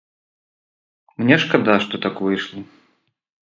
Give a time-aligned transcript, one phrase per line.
[1.23, 2.61] Мне шкада, што так выйшла.